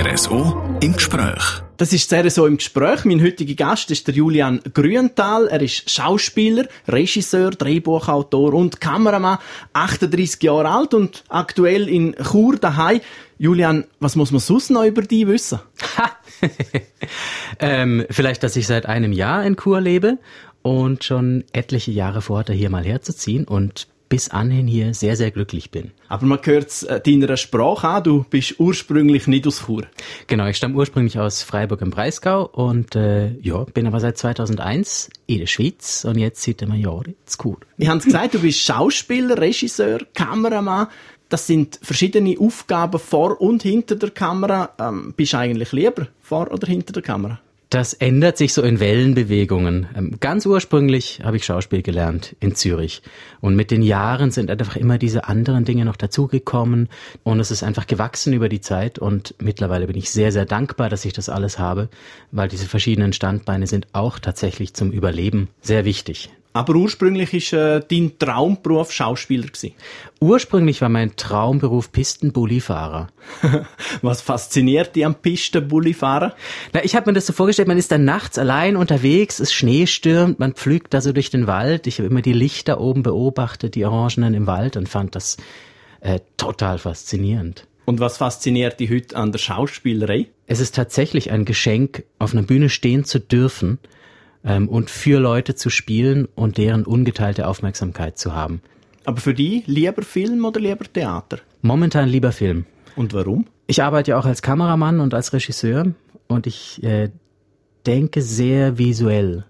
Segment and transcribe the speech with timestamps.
[0.00, 1.60] RSO im Gespräch.
[1.76, 3.04] Das ist sehr so im Gespräch.
[3.04, 5.46] Mein heutiger Gast ist der Julian Grünthal.
[5.48, 9.36] Er ist Schauspieler, Regisseur, Drehbuchautor und Kameramann,
[9.74, 13.02] 38 Jahre alt und aktuell in Chur daheim.
[13.36, 15.60] Julian, was muss man sonst noch über dich wissen?
[17.58, 20.16] ähm, vielleicht, dass ich seit einem Jahr in Chur lebe
[20.62, 25.70] und schon etliche Jahre vorhatte, hier mal herzuziehen und bis anhin hier sehr, sehr glücklich
[25.70, 25.92] bin.
[26.08, 29.86] Aber man hört es äh, deiner Sprache an, du bist ursprünglich nicht aus Chur.
[30.26, 35.10] Genau, ich stamme ursprünglich aus Freiburg im Breisgau und äh, ja, bin aber seit 2001
[35.26, 37.58] in der Schweiz und jetzt seit einem Jahr in Chur.
[37.78, 40.88] Ich habe gesagt, du bist Schauspieler, Regisseur, Kameramann.
[41.28, 44.74] Das sind verschiedene Aufgaben vor und hinter der Kamera.
[44.80, 47.40] Ähm, bist du eigentlich lieber vor oder hinter der Kamera?
[47.70, 49.86] Das ändert sich so in Wellenbewegungen.
[49.94, 53.00] Ähm, ganz ursprünglich habe ich Schauspiel gelernt in Zürich.
[53.40, 56.88] Und mit den Jahren sind einfach immer diese anderen Dinge noch dazugekommen.
[57.22, 58.98] Und es ist einfach gewachsen über die Zeit.
[58.98, 61.88] Und mittlerweile bin ich sehr, sehr dankbar, dass ich das alles habe,
[62.32, 66.30] weil diese verschiedenen Standbeine sind auch tatsächlich zum Überleben sehr wichtig.
[66.52, 69.72] Aber ursprünglich war äh, dein Traumberuf Schauspieler gewesen.
[70.18, 73.08] Ursprünglich war mein Traumberuf Pistenbullifahrer.
[74.02, 76.34] Was fasziniert dich am Pistenbullifahrer?
[76.72, 79.86] Na, ich habe mir das so vorgestellt, man ist dann nachts allein unterwegs, es Schnee
[79.86, 81.86] stürmt, man pflügt da so durch den Wald.
[81.86, 85.36] Ich habe immer die Lichter oben beobachtet, die Orangenen im Wald und fand das
[86.00, 87.68] äh, total faszinierend.
[87.84, 90.26] Und was fasziniert dich heute an der Schauspielerei?
[90.48, 93.78] Es ist tatsächlich ein Geschenk, auf einer Bühne stehen zu dürfen–
[94.44, 98.62] ähm, und für Leute zu spielen und deren ungeteilte Aufmerksamkeit zu haben.
[99.04, 101.38] Aber für die lieber Film oder lieber Theater?
[101.62, 102.66] Momentan lieber Film.
[102.96, 103.46] Und warum?
[103.66, 105.94] Ich arbeite ja auch als Kameramann und als Regisseur
[106.26, 107.10] und ich äh,
[107.86, 109.44] denke sehr visuell.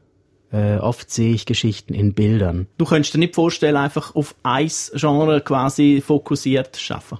[0.53, 2.67] Äh, oft sehe ich Geschichten in Bildern.
[2.77, 7.19] Du könntest dir nicht vorstellen, einfach auf ein Genre quasi fokussiert zu schaffen?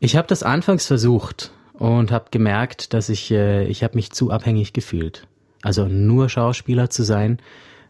[0.00, 4.30] Ich habe das anfangs versucht und habe gemerkt, dass ich äh, ich habe mich zu
[4.30, 5.26] abhängig gefühlt.
[5.62, 7.38] Also nur Schauspieler zu sein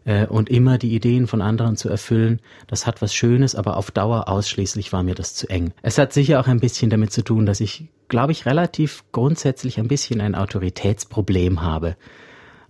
[0.05, 3.91] äh, und immer die Ideen von anderen zu erfüllen, das hat was Schönes, aber auf
[3.91, 5.71] Dauer ausschließlich war mir das zu eng.
[5.81, 9.79] Es hat sicher auch ein bisschen damit zu tun, dass ich, glaube ich, relativ grundsätzlich
[9.79, 11.95] ein bisschen ein Autoritätsproblem habe.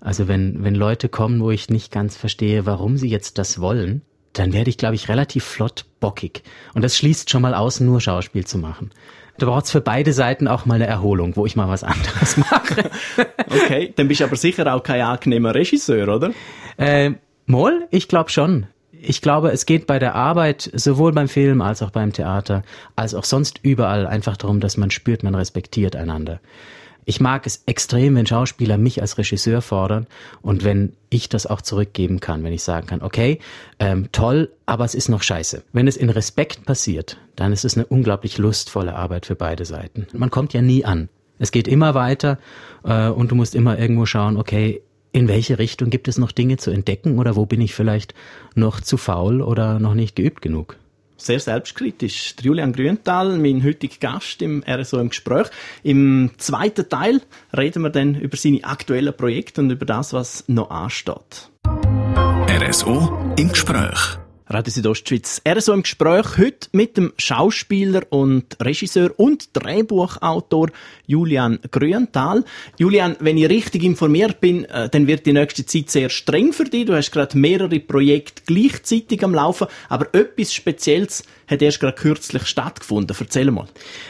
[0.02, 4.02] Also wenn, wenn Leute kommen, wo ich nicht ganz verstehe, warum sie jetzt das wollen,
[4.40, 6.44] dann werde ich, glaube ich, relativ flott bockig.
[6.74, 8.92] Und das schließt schon mal aus, nur Schauspiel zu machen.
[9.38, 12.38] Da braucht es für beide Seiten auch mal eine Erholung, wo ich mal was anderes
[12.38, 12.90] mache.
[13.50, 16.32] okay, dann bist du aber sicher auch kein angenehmer Regisseur, oder?
[16.78, 17.12] Äh,
[17.46, 18.68] Moll, ich glaube schon.
[19.02, 22.64] Ich glaube, es geht bei der Arbeit, sowohl beim Film als auch beim Theater,
[22.96, 26.42] als auch sonst überall einfach darum, dass man spürt, man respektiert einander.
[27.10, 30.06] Ich mag es extrem, wenn Schauspieler mich als Regisseur fordern
[30.44, 33.40] und wenn ich das auch zurückgeben kann, wenn ich sagen kann, okay,
[33.80, 35.64] ähm, toll, aber es ist noch scheiße.
[35.74, 40.06] Wenn es in Respekt passiert, dann ist es eine unglaublich lustvolle Arbeit für beide Seiten.
[40.14, 41.10] Man kommt ja nie an.
[41.40, 42.38] Es geht immer weiter
[42.84, 46.58] äh, und du musst immer irgendwo schauen, okay, in welche Richtung gibt es noch Dinge
[46.58, 48.14] zu entdecken oder wo bin ich vielleicht
[48.54, 50.78] noch zu faul oder noch nicht geübt genug?
[51.22, 52.36] Sehr selbstkritisch.
[52.38, 55.48] Der Julian Grünthal, mein heutiger Gast im RSO im Gespräch.
[55.84, 57.22] Im zweiten Teil
[57.56, 61.50] reden wir dann über seine aktuellen Projekte und über das, was noch ansteht.
[62.48, 64.20] RSO im Gespräch.
[64.52, 65.42] Radio Südostschweiz.
[65.44, 70.70] Er so im Gespräch heute mit dem Schauspieler und Regisseur und Drehbuchautor
[71.06, 72.44] Julian Grünthal.
[72.80, 76.64] Julian, wenn ich richtig informiert bin, äh, dann wird die nächste Zeit sehr streng für
[76.64, 76.88] dich.
[76.88, 82.48] Du hast gerade mehrere Projekte gleichzeitig am Laufen, aber etwas Spezielles hat erst gerade kürzlich
[82.48, 83.16] stattgefunden.
[83.20, 83.68] Erzähl mal.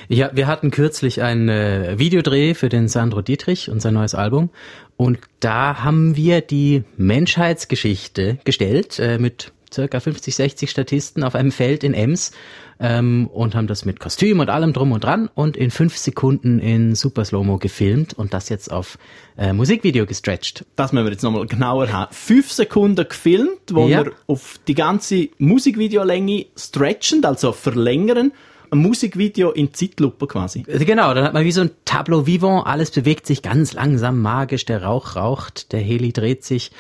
[0.08, 4.52] Ja, wir hatten kürzlich einen äh, Videodreh für den Sandro Dietrich und sein neues Album.
[4.96, 11.52] Und da haben wir die Menschheitsgeschichte gestellt äh, mit circa 50, 60 Statisten auf einem
[11.52, 12.32] Feld in Ems
[12.80, 16.60] ähm, und haben das mit Kostüm und allem drum und dran und in fünf Sekunden
[16.60, 18.98] in Super Slow-Mo gefilmt und das jetzt auf
[19.38, 20.66] äh, Musikvideo gestretched.
[20.76, 22.14] Das müssen wir jetzt nochmal genauer haben.
[22.14, 24.06] Fünf Sekunden gefilmt, wo ja.
[24.06, 28.32] wir auf die ganze Musikvideolänge stretchen, also verlängern
[28.72, 30.64] ein Musikvideo in Zeitlupe quasi.
[30.64, 34.66] Genau, dann hat man wie so ein Tableau vivant, alles bewegt sich ganz langsam, magisch,
[34.66, 36.72] der Rauch raucht, der Heli dreht sich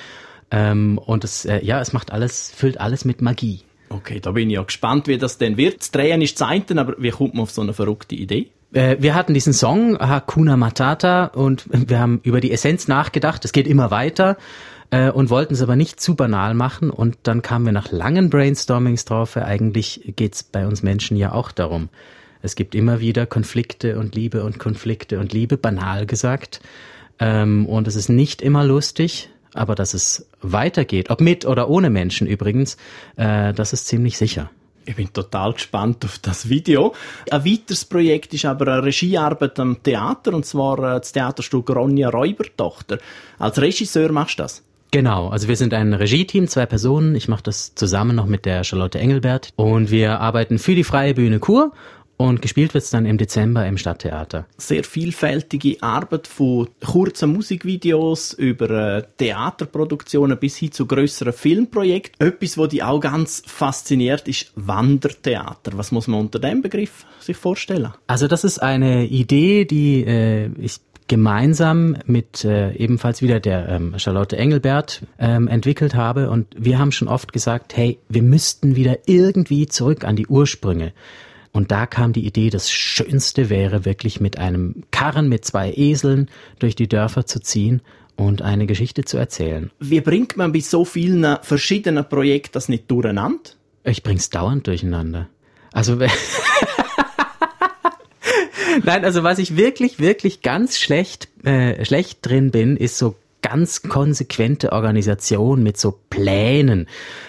[0.52, 3.62] ähm, und es, äh, ja, es macht alles, füllt alles mit Magie.
[3.90, 5.80] Okay, da bin ich ja gespannt, wie das denn wird.
[5.80, 8.52] Das Drehen ist Zeiten, aber wie kommt man auf so eine verrückte Idee?
[8.72, 13.44] Äh, wir hatten diesen Song Hakuna Matata und wir haben über die Essenz nachgedacht.
[13.46, 14.38] Es geht immer weiter
[14.92, 16.92] äh, und wollten es aber nicht zu banal machen.
[16.92, 19.38] Und dann kamen wir nach langen Brainstormings drauf.
[19.38, 21.90] Eigentlich geht's bei uns Menschen ja auch darum.
[22.42, 26.62] Es gibt immer wieder Konflikte und Liebe und Konflikte und Liebe, banal gesagt.
[27.20, 29.30] Ähm, und es ist nicht immer lustig.
[29.54, 32.78] Aber dass es weitergeht, ob mit oder ohne Menschen übrigens,
[33.16, 34.50] äh, das ist ziemlich sicher.
[34.86, 36.96] Ich bin total gespannt auf das Video.
[37.30, 42.10] Ein weiteres Projekt ist aber eine Regiearbeit am Theater, und zwar äh, das Theaterstück Ronja
[42.10, 42.98] Räubertochter.
[43.38, 44.64] Als Regisseur machst du das?
[44.92, 47.14] Genau, also wir sind ein Regie-Team, zwei Personen.
[47.14, 51.14] Ich mache das zusammen noch mit der Charlotte Engelbert und wir arbeiten für die Freie
[51.14, 51.74] Bühne Kur
[52.20, 54.46] und gespielt wird's dann im Dezember im Stadttheater.
[54.58, 62.28] Sehr vielfältige Arbeit von kurzen Musikvideos über äh, Theaterproduktionen bis hin zu grösseren Filmprojekten.
[62.28, 65.78] Etwas, was dich auch ganz fasziniert, ist Wandertheater.
[65.78, 67.94] Was muss man unter dem Begriff sich vorstellen?
[68.08, 73.96] Also das ist eine Idee, die äh, ich gemeinsam mit äh, ebenfalls wieder der ähm,
[73.98, 76.30] Charlotte Engelbert ähm, entwickelt habe.
[76.30, 80.92] Und wir haben schon oft gesagt, hey, wir müssten wieder irgendwie zurück an die Ursprünge.
[81.52, 86.30] Und da kam die Idee, das Schönste wäre wirklich mit einem Karren mit zwei Eseln
[86.60, 87.82] durch die Dörfer zu ziehen
[88.16, 89.72] und eine Geschichte zu erzählen.
[89.80, 93.52] Wie bringt man bei so vielen verschiedenen Projekten das nicht durcheinander?
[93.84, 95.28] Ich bring's dauernd durcheinander.
[95.72, 95.96] Also
[98.84, 103.82] Nein, also was ich wirklich, wirklich ganz schlecht, äh, schlecht drin bin, ist so ganz
[103.82, 106.88] konsequente Organisation mit so Plänen.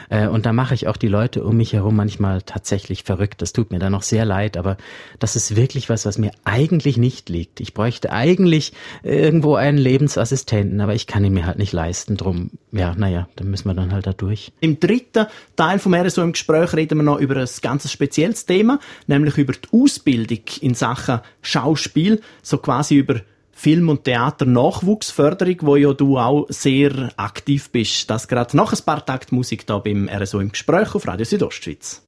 [0.09, 3.43] Äh, und da mache ich auch die Leute um mich herum manchmal tatsächlich verrückt.
[3.43, 4.77] Das tut mir dann noch sehr leid, aber
[5.19, 7.61] das ist wirklich was, was mir eigentlich nicht liegt.
[7.61, 8.73] Ich bräuchte eigentlich
[9.03, 12.17] irgendwo einen Lebensassistenten, aber ich kann ihn mir halt nicht leisten.
[12.17, 14.53] Drum, ja, naja, dann müssen wir dann halt da durch.
[14.61, 18.81] Im dritten Teil vom RSO im Gespräch reden wir noch über ein ganz spezielles Thema,
[19.07, 23.21] nämlich über die Ausbildung in Sachen Schauspiel, so quasi über
[23.61, 28.09] Film- und Theater-Nachwuchsförderung, wo ja du auch sehr aktiv bist.
[28.09, 32.03] Das gerade nach ein paar Takt Musik da beim RSO im Gespräch auf Radio Südostschweiz.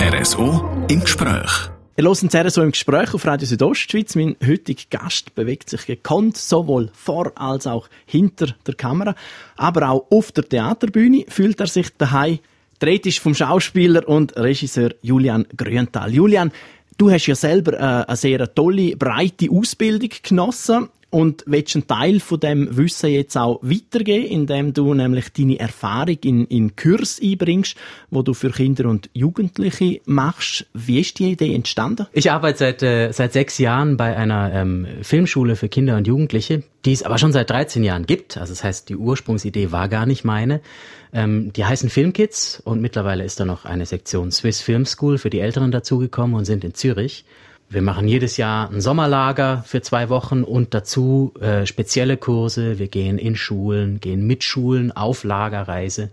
[0.00, 1.70] RSO im Gespräch.
[1.96, 4.16] Ihr hört das RSO im Gespräch auf Radio Südostschweiz.
[4.16, 9.14] Mein heutiger Gast bewegt sich gekonnt, sowohl vor als auch hinter der Kamera.
[9.56, 12.40] Aber auch auf der Theaterbühne fühlt er sich daheim.
[12.80, 16.12] Dreht ist vom Schauspieler und Regisseur Julian Grünthal.
[16.12, 16.52] Julian,
[16.98, 22.20] Du hast ja selber äh, eine sehr tolle, breite Ausbildung genossen und willst einen Teil
[22.20, 27.76] von dem Wissen jetzt auch weitergeben, indem du nämlich deine Erfahrung in, in Kurs einbringst,
[28.10, 30.66] wo du für Kinder und Jugendliche machst.
[30.74, 32.06] Wie ist die Idee entstanden?
[32.12, 36.64] Ich arbeite seit, äh, seit sechs Jahren bei einer ähm, Filmschule für Kinder und Jugendliche,
[36.84, 38.36] die es aber schon seit 13 Jahren gibt.
[38.36, 40.60] Also das heißt, die Ursprungsidee war gar nicht meine.
[41.12, 45.30] Ähm, die heißen Filmkids und mittlerweile ist da noch eine Sektion Swiss Film School für
[45.30, 47.24] die Älteren dazugekommen und sind in Zürich.
[47.68, 52.78] Wir machen jedes Jahr ein Sommerlager für zwei Wochen und dazu äh, spezielle Kurse.
[52.78, 56.10] Wir gehen in Schulen, gehen mit Schulen auf Lagerreise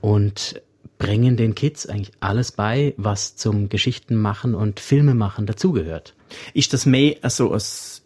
[0.00, 0.62] und
[0.96, 6.14] bringen den Kids eigentlich alles bei, was zum Geschichtenmachen und Filmemachen dazugehört.
[6.54, 7.60] Ist das mehr also ein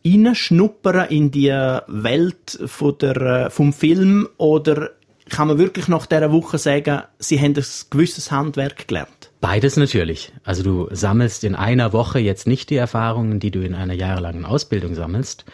[0.05, 4.91] Reinschnuppern in die Welt von der, äh, vom Film oder
[5.29, 9.18] kann man wirklich nach dieser Woche sagen, Sie haben ein gewisses Handwerk gelernt?
[9.41, 10.33] Beides natürlich.
[10.43, 14.45] Also du sammelst in einer Woche jetzt nicht die Erfahrungen, die du in einer jahrelangen
[14.45, 15.45] Ausbildung sammelst,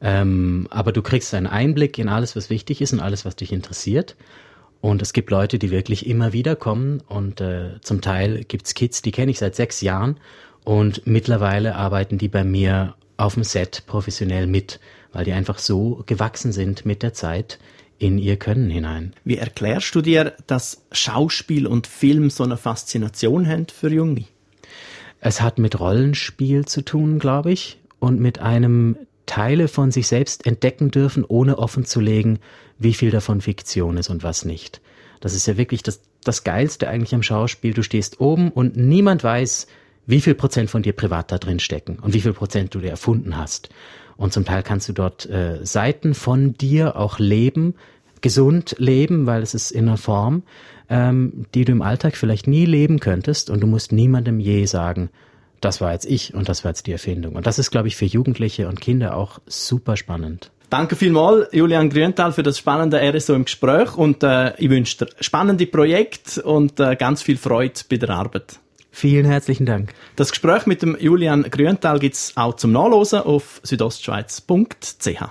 [0.00, 3.52] ähm, aber du kriegst einen Einblick in alles, was wichtig ist und alles, was dich
[3.52, 4.16] interessiert.
[4.80, 9.02] Und es gibt Leute, die wirklich immer wieder kommen und äh, zum Teil gibt's Kids,
[9.02, 10.18] die kenne ich seit sechs Jahren
[10.64, 14.78] und mittlerweile arbeiten die bei mir auf dem Set professionell mit,
[15.12, 17.58] weil die einfach so gewachsen sind mit der Zeit,
[17.98, 19.12] in ihr Können hinein.
[19.24, 24.24] Wie erklärst du dir, dass Schauspiel und Film so eine Faszination haben für Junge?
[25.20, 28.96] Es hat mit Rollenspiel zu tun, glaube ich, und mit einem
[29.26, 32.38] Teile von sich selbst entdecken dürfen, ohne offen zu legen,
[32.78, 34.80] wie viel davon Fiktion ist und was nicht.
[35.20, 37.74] Das ist ja wirklich das, das Geilste eigentlich am Schauspiel.
[37.74, 39.66] Du stehst oben und niemand weiß,
[40.06, 42.90] wie viel Prozent von dir privat da drin stecken und wie viel Prozent du dir
[42.90, 43.68] erfunden hast.
[44.16, 47.74] Und zum Teil kannst du dort äh, Seiten von dir auch leben,
[48.20, 50.42] gesund leben, weil es ist in einer Form,
[50.88, 55.10] ähm, die du im Alltag vielleicht nie leben könntest und du musst niemandem je sagen,
[55.60, 57.34] das war jetzt ich und das war jetzt die Erfindung.
[57.34, 60.50] Und das ist, glaube ich, für Jugendliche und Kinder auch super spannend.
[60.70, 65.08] Danke vielmals, Julian Grünthal, für das spannende RSO im Gespräch und äh, ich wünsche dir
[65.20, 68.58] spannende Projekte und äh, ganz viel Freude bei der Arbeit.
[68.90, 69.94] Vielen herzlichen Dank.
[70.16, 75.30] Das Gespräch mit dem Julian Grünthal gibt's auch zum Nachlesen auf südostschweiz.ch.